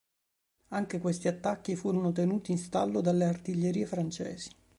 [0.69, 4.49] Anche questi attacchi furono tenuti in stallo dalle artiglierie francesi.